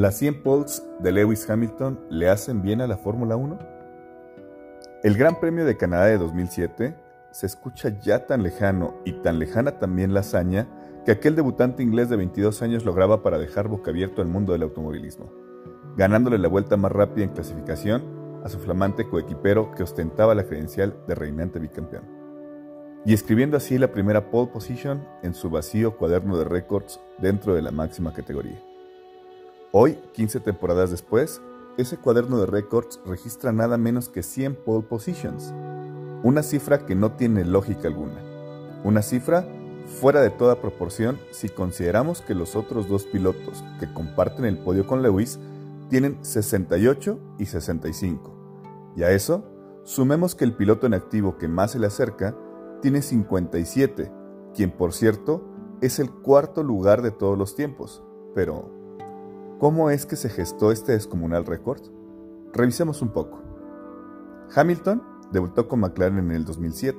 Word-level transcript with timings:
¿Las 0.00 0.16
100 0.16 0.42
poles 0.42 0.82
de 1.00 1.12
Lewis 1.12 1.50
Hamilton 1.50 2.00
le 2.08 2.30
hacen 2.30 2.62
bien 2.62 2.80
a 2.80 2.86
la 2.86 2.96
Fórmula 2.96 3.36
1? 3.36 3.58
El 5.02 5.14
Gran 5.14 5.38
Premio 5.38 5.66
de 5.66 5.76
Canadá 5.76 6.06
de 6.06 6.16
2007 6.16 6.96
se 7.32 7.46
escucha 7.46 7.90
ya 8.00 8.24
tan 8.24 8.42
lejano 8.42 8.94
y 9.04 9.12
tan 9.20 9.38
lejana 9.38 9.78
también 9.78 10.14
la 10.14 10.20
hazaña 10.20 10.66
que 11.04 11.12
aquel 11.12 11.36
debutante 11.36 11.82
inglés 11.82 12.08
de 12.08 12.16
22 12.16 12.62
años 12.62 12.86
lograba 12.86 13.22
para 13.22 13.36
dejar 13.36 13.68
boca 13.68 13.90
abierto 13.90 14.22
al 14.22 14.28
mundo 14.28 14.54
del 14.54 14.62
automovilismo, 14.62 15.30
ganándole 15.98 16.38
la 16.38 16.48
vuelta 16.48 16.78
más 16.78 16.92
rápida 16.92 17.26
en 17.26 17.34
clasificación 17.34 18.40
a 18.42 18.48
su 18.48 18.58
flamante 18.58 19.06
coequipero 19.06 19.70
que 19.72 19.82
ostentaba 19.82 20.34
la 20.34 20.44
credencial 20.44 20.96
de 21.08 21.14
reinante 21.14 21.58
bicampeón, 21.58 22.04
y 23.04 23.12
escribiendo 23.12 23.58
así 23.58 23.76
la 23.76 23.92
primera 23.92 24.30
pole 24.30 24.50
position 24.50 25.06
en 25.22 25.34
su 25.34 25.50
vacío 25.50 25.98
cuaderno 25.98 26.38
de 26.38 26.44
récords 26.44 26.98
dentro 27.18 27.54
de 27.54 27.60
la 27.60 27.70
máxima 27.70 28.14
categoría. 28.14 28.69
Hoy, 29.72 30.00
15 30.14 30.40
temporadas 30.40 30.90
después, 30.90 31.40
ese 31.78 31.96
cuaderno 31.96 32.40
de 32.40 32.46
récords 32.46 33.00
registra 33.06 33.52
nada 33.52 33.78
menos 33.78 34.08
que 34.08 34.24
100 34.24 34.56
pole 34.64 34.82
positions, 34.82 35.54
una 36.24 36.42
cifra 36.42 36.86
que 36.86 36.96
no 36.96 37.12
tiene 37.12 37.44
lógica 37.44 37.86
alguna, 37.86 38.20
una 38.82 39.00
cifra 39.00 39.46
fuera 40.00 40.22
de 40.22 40.30
toda 40.30 40.60
proporción 40.60 41.20
si 41.30 41.48
consideramos 41.48 42.20
que 42.20 42.34
los 42.34 42.56
otros 42.56 42.88
dos 42.88 43.04
pilotos 43.04 43.62
que 43.78 43.92
comparten 43.94 44.44
el 44.44 44.58
podio 44.58 44.88
con 44.88 45.02
Lewis 45.02 45.38
tienen 45.88 46.18
68 46.20 47.20
y 47.38 47.46
65. 47.46 48.92
Y 48.96 49.04
a 49.04 49.12
eso, 49.12 49.44
sumemos 49.84 50.34
que 50.34 50.44
el 50.44 50.54
piloto 50.54 50.88
en 50.88 50.94
activo 50.94 51.38
que 51.38 51.46
más 51.46 51.70
se 51.70 51.78
le 51.78 51.86
acerca 51.86 52.36
tiene 52.82 53.02
57, 53.02 54.10
quien 54.52 54.72
por 54.72 54.92
cierto 54.92 55.44
es 55.80 56.00
el 56.00 56.10
cuarto 56.10 56.64
lugar 56.64 57.02
de 57.02 57.12
todos 57.12 57.38
los 57.38 57.54
tiempos. 57.54 58.02
Pero, 58.34 58.79
¿cómo 59.60 59.90
es 59.90 60.06
que 60.06 60.16
se 60.16 60.30
gestó 60.30 60.72
este 60.72 60.92
descomunal 60.92 61.44
récord? 61.44 61.82
Revisemos 62.54 63.02
un 63.02 63.10
poco. 63.10 63.42
Hamilton 64.56 65.02
debutó 65.30 65.68
con 65.68 65.80
McLaren 65.80 66.18
en 66.18 66.30
el 66.32 66.44
2007 66.46 66.98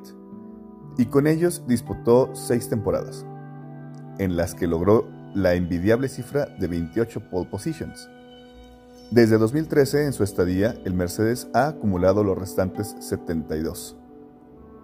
y 0.97 1.07
con 1.07 1.25
ellos 1.25 1.63
disputó 1.67 2.29
seis 2.35 2.69
temporadas, 2.69 3.25
en 4.19 4.37
las 4.37 4.53
que 4.53 4.67
logró 4.67 5.09
la 5.33 5.55
envidiable 5.55 6.07
cifra 6.07 6.45
de 6.45 6.67
28 6.67 7.29
pole 7.31 7.49
positions. 7.49 8.07
Desde 9.09 9.39
2013, 9.39 10.05
en 10.05 10.13
su 10.13 10.23
estadía, 10.23 10.75
el 10.85 10.93
Mercedes 10.93 11.49
ha 11.53 11.67
acumulado 11.67 12.23
los 12.23 12.37
restantes 12.37 12.95
72. 12.99 13.97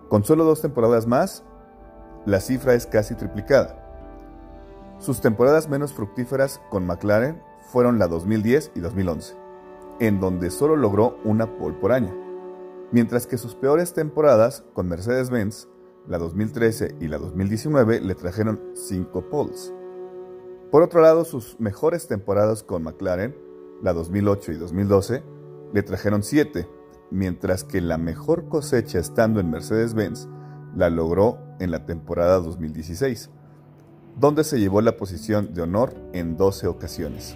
Con 0.09 0.23
solo 0.25 0.44
dos 0.45 0.61
temporadas 0.61 1.05
más, 1.05 1.44
la 2.25 2.39
cifra 2.39 2.73
es 2.73 2.88
casi 2.88 3.14
triplicada. 3.14 3.83
Sus 5.00 5.22
temporadas 5.22 5.70
menos 5.70 5.94
fructíferas 5.94 6.59
con 6.72 6.86
McLaren 6.86 7.47
fueron 7.68 8.00
la 8.00 8.08
2010 8.08 8.72
y 8.76 8.80
2011, 8.80 9.36
en 10.00 10.20
donde 10.20 10.50
solo 10.50 10.76
logró 10.76 11.18
una 11.23 11.58
pole 11.58 11.78
por 11.80 11.92
año, 11.92 12.14
mientras 12.92 13.28
que 13.28 13.38
sus 13.38 13.56
peores 13.56 13.94
temporadas 13.94 14.64
con 14.73 14.88
Mercedes-Benz 14.88 15.68
la 16.08 16.18
2013 16.18 16.95
y 17.02 17.08
la 17.08 17.18
2019 17.18 18.02
le 18.02 18.16
trajeron 18.16 18.62
5 18.73 19.30
poles. 19.30 19.73
Por 20.72 20.82
otro 20.82 21.02
lado, 21.02 21.26
sus 21.26 21.60
mejores 21.60 22.08
temporadas 22.08 22.64
con 22.64 22.84
McLaren, 22.84 23.36
la 23.82 23.94
2008 23.94 24.54
y 24.54 24.56
2012, 24.56 25.23
le 25.73 25.84
trajeron 25.84 26.23
7, 26.23 26.68
mientras 27.12 27.64
que 27.64 27.82
la 27.82 27.98
mejor 27.98 28.48
cosecha 28.48 29.00
estando 29.00 29.40
en 29.40 29.50
Mercedes-Benz 29.50 30.28
la 30.76 30.90
logró 30.90 31.40
en 31.60 31.72
la 31.72 31.86
temporada 31.86 32.40
2016, 32.40 33.30
donde 34.18 34.44
se 34.44 34.60
llevó 34.60 34.82
la 34.82 34.98
posición 34.98 35.54
de 35.54 35.62
honor 35.62 35.94
en 36.14 36.38
12 36.38 36.68
ocasiones. 36.68 37.36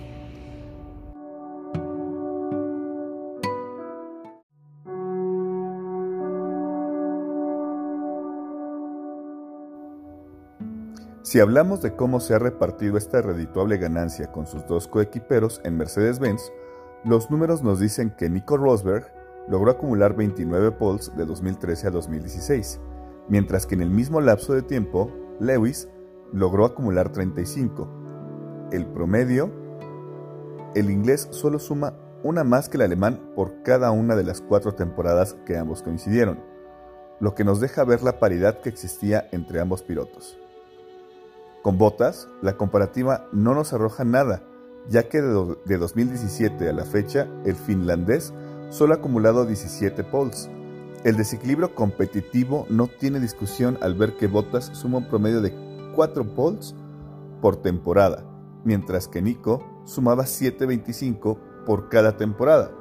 Si 11.32 11.40
hablamos 11.40 11.82
de 11.82 11.96
cómo 11.96 12.20
se 12.20 12.34
ha 12.34 12.40
repartido 12.40 12.98
esta 12.98 13.22
redituable 13.22 13.78
ganancia 13.78 14.30
con 14.34 14.46
sus 14.46 14.68
dos 14.68 14.90
coequiperos 14.90 15.62
en 15.64 15.78
Mercedes-Benz, 15.78 16.52
los 17.06 17.32
números 17.32 17.64
nos 17.64 17.80
dicen 17.80 18.14
que 18.18 18.30
Nico 18.30 18.58
Rosberg 18.58 19.06
logró 19.48 19.72
acumular 19.72 20.14
29 20.14 20.72
poles 20.72 21.16
de 21.16 21.26
2013 21.26 21.88
a 21.88 21.92
2016, 21.92 22.82
mientras 23.30 23.66
que 23.66 23.76
en 23.76 23.82
el 23.82 23.90
mismo 23.90 24.20
lapso 24.20 24.54
de 24.54 24.62
tiempo, 24.62 25.10
Lewis 25.40 25.88
logró 26.34 26.66
acumular 26.66 27.14
35. 27.14 28.68
El 28.74 28.86
promedio, 28.88 29.50
el 30.76 30.90
inglés 30.90 31.30
solo 31.32 31.60
suma 31.60 31.94
una 32.24 32.44
más 32.44 32.68
que 32.68 32.76
el 32.76 32.84
alemán 32.84 33.32
por 33.38 33.64
cada 33.64 33.92
una 33.92 34.18
de 34.18 34.26
las 34.26 34.42
cuatro 34.42 34.76
temporadas 34.76 35.38
que 35.46 35.56
ambos 35.56 35.82
coincidieron, 35.82 36.44
lo 37.22 37.36
que 37.36 37.46
nos 37.46 37.62
deja 37.62 37.86
ver 37.86 38.04
la 38.04 38.20
paridad 38.20 38.60
que 38.60 38.68
existía 38.68 39.30
entre 39.32 39.62
ambos 39.62 39.82
pilotos. 39.82 40.41
Con 41.62 41.78
Botas, 41.78 42.28
la 42.42 42.58
comparativa 42.58 43.28
no 43.32 43.54
nos 43.54 43.72
arroja 43.72 44.04
nada, 44.04 44.44
ya 44.90 45.10
que 45.10 45.22
de 45.22 45.78
2017 45.78 46.68
a 46.68 46.74
la 46.74 46.86
fecha, 46.86 47.28
el 47.46 47.56
finlandés 47.56 48.34
solo 48.72 48.94
ha 48.94 48.98
acumulado 48.98 49.46
17 49.46 50.04
poles. 50.06 50.50
El 51.04 51.18
desequilibrio 51.18 51.76
competitivo 51.76 52.66
no 52.70 52.88
tiene 52.88 53.20
discusión 53.20 53.78
al 53.82 53.94
ver 53.94 54.18
que 54.18 54.28
Bottas 54.28 54.72
suma 54.74 55.00
un 55.00 55.08
promedio 55.08 55.42
de 55.42 55.54
4 55.96 56.36
poles 56.36 56.76
por 57.42 57.58
temporada, 57.58 58.24
mientras 58.64 59.08
que 59.08 59.22
Nico 59.22 59.64
sumaba 59.86 60.24
7.25 60.24 61.38
por 61.66 61.90
cada 61.90 62.18
temporada. 62.18 62.72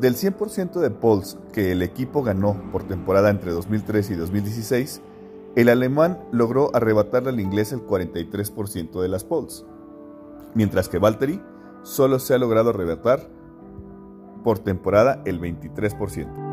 Del 0.00 0.16
100% 0.16 0.80
de 0.80 0.90
poles 0.90 1.38
que 1.52 1.70
el 1.70 1.82
equipo 1.82 2.22
ganó 2.22 2.60
por 2.72 2.84
temporada 2.84 3.30
entre 3.30 3.52
2013 3.52 4.14
y 4.14 4.16
2016, 4.16 5.02
el 5.56 5.68
alemán 5.68 6.20
logró 6.32 6.74
arrebatarle 6.74 7.30
al 7.30 7.40
inglés 7.40 7.72
el 7.72 7.84
43% 7.86 9.00
de 9.00 9.08
las 9.08 9.24
poles, 9.24 9.66
mientras 10.54 10.88
que 10.88 10.98
Valtteri 10.98 11.42
solo 11.82 12.18
se 12.18 12.34
ha 12.34 12.38
logrado 12.38 12.70
arrebatar 12.70 13.28
por 14.44 14.58
temporada 14.58 15.22
el 15.24 15.40
23%. 15.40 16.50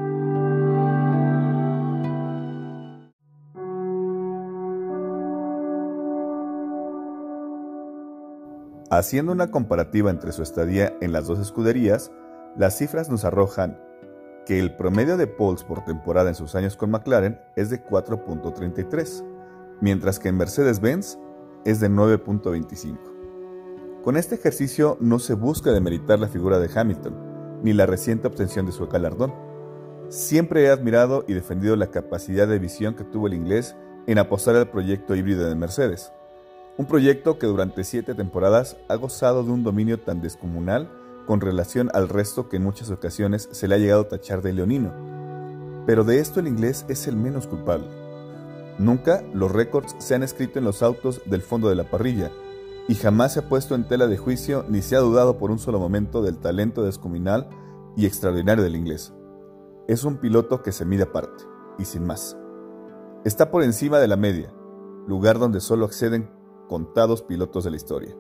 Haciendo 8.90 9.34
una 9.34 9.52
comparativa 9.52 10.10
entre 10.10 10.32
su 10.32 10.42
estadía 10.42 10.96
en 11.02 11.12
las 11.12 11.28
dos 11.28 11.40
escuderías, 11.40 12.12
las 12.56 12.78
cifras 12.78 13.10
nos 13.10 13.26
arrojan 13.26 13.78
que 14.48 14.60
el 14.62 14.72
promedio 14.72 15.18
de 15.18 15.28
poles 15.28 15.66
por 15.66 15.84
temporada 15.84 16.30
en 16.30 16.36
sus 16.36 16.56
años 16.56 16.78
con 16.78 16.90
McLaren 16.90 17.38
es 17.58 17.70
de 17.70 17.84
4.33, 17.84 19.26
mientras 19.82 20.20
que 20.20 20.30
en 20.30 20.38
Mercedes-Benz 20.38 21.20
es 21.66 21.82
de 21.82 21.90
9.25. 21.90 24.02
Con 24.04 24.16
este 24.16 24.36
ejercicio 24.36 24.96
no 25.02 25.20
se 25.20 25.34
busca 25.34 25.74
demeritar 25.74 26.20
la 26.20 26.30
figura 26.30 26.60
de 26.60 26.70
Hamilton, 26.74 27.60
ni 27.62 27.74
la 27.74 27.88
reciente 27.88 28.28
obtención 28.28 28.66
de 28.66 28.72
su 28.72 28.88
galardón. 28.88 29.34
Siempre 30.08 30.64
he 30.64 30.70
admirado 30.70 31.26
y 31.28 31.34
defendido 31.34 31.76
la 31.76 31.88
capacidad 31.88 32.48
de 32.48 32.58
visión 32.58 32.96
que 32.96 33.04
tuvo 33.04 33.28
el 33.28 33.34
inglés 33.34 33.76
en 34.06 34.18
apostar 34.18 34.56
al 34.56 34.70
proyecto 34.70 35.14
híbrido 35.14 35.50
de 35.50 35.56
Mercedes, 35.56 36.14
un 36.78 36.86
proyecto 36.86 37.38
que 37.38 37.48
durante 37.48 37.84
siete 37.84 38.16
temporadas 38.16 38.78
ha 38.88 38.96
gozado 38.96 39.44
de 39.44 39.52
un 39.52 39.66
dominio 39.66 40.00
tan 40.00 40.22
descomunal 40.22 40.90
con 41.28 41.42
relación 41.42 41.92
al 41.94 42.10
resto 42.10 42.50
que 42.50 42.58
en 42.58 42.64
muchas 42.64 42.90
ocasiones 42.90 43.50
se 43.52 43.68
le 43.68 43.76
ha 43.76 43.78
llegado 43.78 44.02
a 44.02 44.08
tachar 44.08 44.42
de 44.42 44.54
leonino. 44.54 44.92
Pero 45.86 46.04
de 46.04 46.20
esto 46.20 46.40
el 46.40 46.48
inglés 46.48 46.86
es 46.88 47.08
el 47.08 47.16
menos 47.16 47.46
culpable. 47.46 47.88
Nunca 48.80 49.24
los 49.34 49.52
récords 49.52 49.96
se 50.00 50.16
han 50.16 50.24
escrito 50.24 50.58
en 50.58 50.66
los 50.66 50.82
autos 50.82 51.22
del 51.26 51.42
fondo 51.42 51.70
de 51.70 51.76
la 51.76 51.90
parrilla, 51.90 52.32
y 52.88 52.96
jamás 52.96 53.34
se 53.34 53.40
ha 53.42 53.50
puesto 53.50 53.76
en 53.76 53.88
tela 53.88 54.08
de 54.08 54.18
juicio 54.18 54.64
ni 54.70 54.82
se 54.82 54.96
ha 54.96 55.00
dudado 55.00 55.38
por 55.38 55.52
un 55.52 55.60
solo 55.60 55.78
momento 55.78 56.22
del 56.22 56.38
talento 56.38 56.84
descomunal 56.84 57.50
y 57.98 58.06
extraordinario 58.06 58.64
del 58.64 58.76
inglés. 58.76 59.14
Es 59.88 60.06
un 60.06 60.18
piloto 60.18 60.64
que 60.64 60.72
se 60.72 60.86
mide 60.86 61.04
aparte, 61.04 61.44
y 61.78 61.86
sin 61.86 62.06
más. 62.06 62.38
Está 63.26 63.52
por 63.52 63.64
encima 63.64 64.00
de 64.00 64.08
la 64.08 64.16
media, 64.16 64.54
lugar 65.06 65.40
donde 65.40 65.60
solo 65.60 65.86
acceden 65.86 66.30
contados 66.70 67.22
pilotos 67.22 67.66
de 67.66 67.72
la 67.72 67.78
historia. 67.78 68.16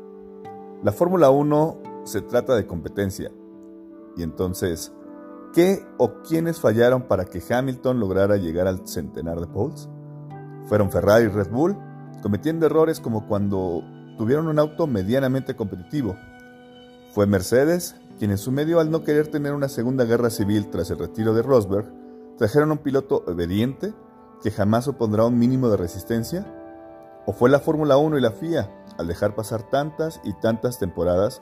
La 0.84 0.92
Fórmula 0.92 1.30
1 1.30 1.97
se 2.07 2.21
trata 2.21 2.56
de 2.56 2.65
competencia. 2.65 3.31
Y 4.15 4.24
entonces, 4.24 4.94
¿qué 5.54 5.86
o 5.98 6.21
quiénes 6.24 6.59
fallaron 6.59 7.04
para 7.04 7.25
que 7.25 7.44
Hamilton 7.48 8.00
lograra 8.00 8.38
llegar 8.38 8.68
al 8.68 8.88
centenar 8.88 9.39
de 9.39 9.48
poles? 9.48 9.89
¿Fueron 10.65 10.92
Ferrari 10.92 11.25
y 11.25 11.30
Red 11.30 11.51
Bull, 11.51 11.77
cometiendo 12.21 12.65
errores 12.65 13.00
como 13.00 13.27
cuando 13.27 13.83
tuvieron 14.18 14.48
un 14.48 14.59
auto 14.59 14.88
medianamente 14.88 15.56
competitivo? 15.56 16.15
¿Fue 17.12 17.27
Mercedes, 17.27 17.95
quien 18.18 18.31
en 18.31 18.38
su 18.38 18.51
medio 18.51 18.80
al 18.80 18.89
no 18.89 19.04
querer 19.04 19.27
tener 19.27 19.54
una 19.54 19.69
segunda 19.69 20.06
guerra 20.06 20.30
civil 20.30 20.69
tras 20.69 20.89
el 20.89 21.00
retiro 21.00 21.33
de 21.33 21.44
Rosberg, 21.44 21.92
trajeron 22.38 22.71
un 22.71 22.77
piloto 22.80 23.24
obediente 23.27 23.94
que 24.42 24.51
jamás 24.51 24.88
opondrá 24.88 25.25
un 25.25 25.38
mínimo 25.38 25.69
de 25.69 25.77
resistencia? 25.77 26.45
¿O 27.25 27.33
fue 27.33 27.50
la 27.50 27.59
Fórmula 27.59 27.98
1 27.98 28.18
y 28.18 28.21
la 28.21 28.31
FIA, 28.31 28.71
al 28.98 29.07
dejar 29.07 29.36
pasar 29.36 29.63
tantas 29.69 30.21
y 30.24 30.33
tantas 30.33 30.80
temporadas, 30.80 31.42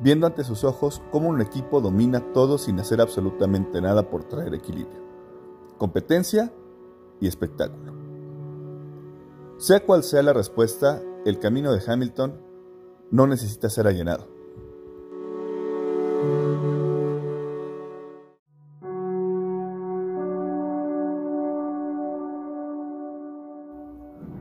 viendo 0.00 0.26
ante 0.26 0.44
sus 0.44 0.64
ojos 0.64 1.02
cómo 1.10 1.28
un 1.28 1.40
equipo 1.40 1.80
domina 1.80 2.32
todo 2.32 2.58
sin 2.58 2.78
hacer 2.80 3.00
absolutamente 3.00 3.80
nada 3.80 4.08
por 4.10 4.24
traer 4.24 4.54
equilibrio, 4.54 5.00
competencia 5.78 6.52
y 7.20 7.26
espectáculo. 7.26 7.94
Sea 9.58 9.80
cual 9.80 10.02
sea 10.02 10.22
la 10.22 10.32
respuesta, 10.32 11.02
el 11.24 11.38
camino 11.38 11.72
de 11.72 11.80
Hamilton 11.86 12.40
no 13.10 13.26
necesita 13.26 13.70
ser 13.70 13.86
allanado. 13.86 14.28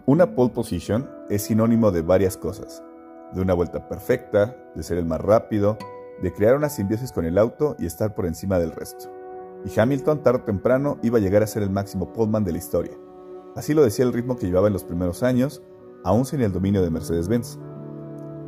Una 0.08 0.36
pole 0.36 0.52
position 0.52 1.10
es 1.30 1.44
sinónimo 1.44 1.92
de 1.92 2.02
varias 2.02 2.38
cosas, 2.38 2.84
de 3.36 3.42
una 3.42 3.54
vuelta 3.54 3.88
perfecta, 3.88 4.56
de 4.74 4.84
ser 4.84 4.98
el 4.98 5.06
más 5.06 5.22
rápido, 5.22 5.78
de 6.22 6.34
crear 6.34 6.56
una 6.56 6.70
simbiosis 6.70 7.12
con 7.12 7.26
el 7.26 7.38
auto 7.38 7.76
y 7.78 7.86
estar 7.86 8.16
por 8.16 8.26
encima 8.26 8.58
del 8.60 8.72
resto. 8.72 9.12
Y 9.66 9.80
Hamilton 9.80 10.24
tarde 10.24 10.40
o 10.40 10.46
temprano 10.46 10.98
iba 11.04 11.18
a 11.18 11.22
llegar 11.22 11.44
a 11.44 11.48
ser 11.48 11.64
el 11.64 11.70
máximo 11.70 12.14
poleman 12.14 12.44
de 12.44 12.54
la 12.54 12.58
historia. 12.58 12.94
Así 13.56 13.74
lo 13.74 13.84
decía 13.84 14.06
el 14.06 14.14
ritmo 14.14 14.38
que 14.38 14.48
llevaba 14.48 14.68
en 14.68 14.74
los 14.74 14.84
primeros 14.84 15.24
años, 15.24 15.62
aún 16.04 16.26
sin 16.26 16.42
el 16.42 16.52
dominio 16.52 16.82
de 16.82 16.90
Mercedes-Benz. 16.90 17.58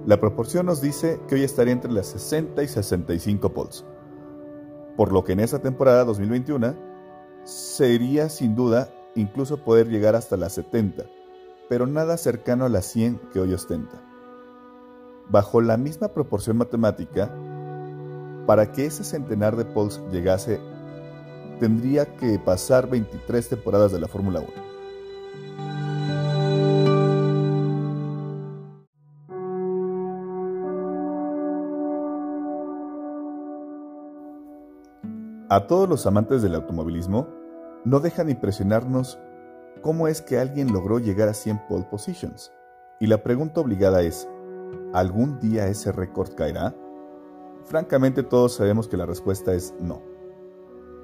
La 0.06 0.20
proporción 0.20 0.66
nos 0.66 0.82
dice 0.82 1.20
que 1.28 1.36
hoy 1.36 1.44
estaría 1.44 1.74
entre 1.74 1.92
las 1.92 2.08
60 2.08 2.64
y 2.64 2.68
65 2.68 3.54
poles, 3.54 3.86
por 4.96 5.12
lo 5.12 5.24
que 5.24 5.34
en 5.34 5.42
esa 5.42 5.60
temporada 5.60 6.06
2021 6.06 6.76
sería 7.44 8.30
sin 8.30 8.56
duda 8.56 8.90
incluso 9.16 9.64
poder 9.64 9.90
llegar 9.90 10.16
hasta 10.16 10.38
las 10.38 10.54
70, 10.54 11.06
pero 11.68 11.88
nada 11.88 12.18
cercano 12.18 12.66
a 12.66 12.70
las 12.70 12.86
100 12.86 13.20
que 13.34 13.40
hoy 13.40 13.54
ostenta. 13.54 14.07
Bajo 15.30 15.62
la 15.62 15.78
misma 15.78 16.10
proporción 16.10 16.58
matemática, 16.58 17.30
para 18.46 18.72
que 18.72 18.86
ese 18.86 19.04
centenar 19.04 19.56
de 19.56 19.66
poles 19.66 20.02
llegase, 20.12 20.60
tendría 21.60 22.06
que 22.16 22.40
pasar 22.40 22.90
23 22.90 23.50
temporadas 23.50 23.92
de 23.92 24.00
la 24.00 24.08
Fórmula 24.08 24.40
1. 24.40 24.68
A 35.50 35.66
todos 35.66 35.88
los 35.88 36.06
amantes 36.06 36.42
del 36.42 36.56
automovilismo, 36.56 37.28
no 37.86 38.02
dejan 38.02 38.28
de 38.28 38.34
impresionarnos 38.34 39.18
cómo 39.82 40.10
es 40.10 40.22
que 40.22 40.40
alguien 40.40 40.74
logró 40.74 41.00
llegar 41.00 41.30
a 41.30 41.34
100 41.34 41.68
pole 41.70 41.88
positions. 41.90 42.52
Y 43.00 43.08
la 43.08 43.24
pregunta 43.24 43.62
obligada 43.62 44.02
es, 44.02 44.28
¿algún 45.00 45.40
día 45.40 45.68
ese 45.68 45.92
récord 45.92 46.34
caerá? 46.34 46.76
Francamente 47.66 48.24
todos 48.24 48.54
sabemos 48.54 48.88
que 48.88 48.98
la 48.98 49.06
respuesta 49.06 49.54
es 49.54 49.76
no. 49.80 50.02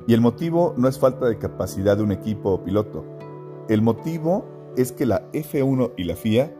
Y 0.07 0.13
el 0.13 0.21
motivo 0.21 0.73
no 0.77 0.87
es 0.87 0.97
falta 0.97 1.27
de 1.27 1.37
capacidad 1.37 1.95
de 1.95 2.03
un 2.03 2.11
equipo 2.11 2.51
o 2.51 2.63
piloto. 2.63 3.05
El 3.69 3.81
motivo 3.81 4.45
es 4.75 4.91
que 4.91 5.05
la 5.05 5.31
F1 5.31 5.91
y 5.95 6.05
la 6.05 6.15
FIA 6.15 6.53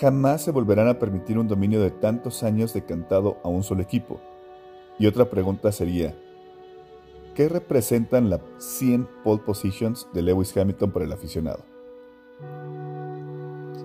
jamás 0.00 0.42
se 0.42 0.50
volverán 0.50 0.88
a 0.88 0.98
permitir 0.98 1.38
un 1.38 1.48
dominio 1.48 1.80
de 1.80 1.90
tantos 1.90 2.42
años 2.42 2.74
decantado 2.74 3.38
a 3.44 3.48
un 3.48 3.62
solo 3.62 3.82
equipo. 3.82 4.20
Y 4.98 5.06
otra 5.06 5.30
pregunta 5.30 5.72
sería, 5.72 6.14
¿qué 7.34 7.48
representan 7.48 8.30
las 8.30 8.40
100 8.58 9.08
pole 9.24 9.42
positions 9.44 10.08
de 10.12 10.22
Lewis 10.22 10.56
Hamilton 10.56 10.90
para 10.90 11.04
el 11.04 11.12
aficionado? 11.12 11.64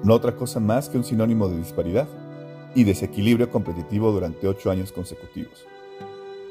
No 0.04 0.14
otra 0.14 0.36
cosa 0.36 0.60
más 0.60 0.90
que 0.90 0.98
un 0.98 1.04
sinónimo 1.04 1.48
de 1.48 1.58
disparidad 1.58 2.08
y 2.76 2.84
desequilibrio 2.84 3.50
competitivo 3.50 4.12
durante 4.12 4.48
ocho 4.48 4.70
años 4.70 4.92
consecutivos. 4.92 5.66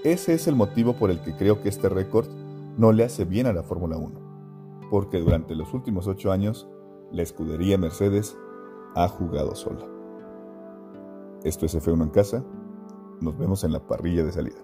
Ese 0.02 0.34
es 0.34 0.48
el 0.48 0.56
motivo 0.56 0.94
por 0.94 1.10
el 1.10 1.20
que 1.20 1.36
creo 1.36 1.62
que 1.62 1.68
este 1.68 1.88
récord 1.88 2.28
no 2.76 2.92
le 2.92 3.04
hace 3.04 3.24
bien 3.24 3.46
a 3.46 3.52
la 3.52 3.62
Fórmula 3.62 3.96
1, 3.96 4.88
porque 4.90 5.20
durante 5.20 5.54
los 5.54 5.72
últimos 5.72 6.06
ocho 6.06 6.32
años 6.32 6.66
la 7.12 7.22
escudería 7.22 7.78
Mercedes 7.78 8.36
ha 8.94 9.06
jugado 9.08 9.54
sola. 9.54 9.86
Esto 11.44 11.66
es 11.66 11.76
F1 11.76 12.02
en 12.02 12.10
casa, 12.10 12.42
nos 13.20 13.38
vemos 13.38 13.62
en 13.64 13.72
la 13.72 13.86
parrilla 13.86 14.24
de 14.24 14.32
salida. 14.32 14.63